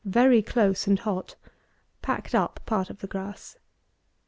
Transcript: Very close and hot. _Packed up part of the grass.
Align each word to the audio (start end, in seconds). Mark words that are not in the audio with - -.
Very 0.03 0.41
close 0.41 0.87
and 0.87 0.97
hot. 0.97 1.35
_Packed 2.01 2.33
up 2.33 2.59
part 2.65 2.89
of 2.89 3.01
the 3.01 3.07
grass. 3.07 3.57